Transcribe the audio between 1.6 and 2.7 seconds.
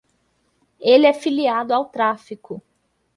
ao tráfico.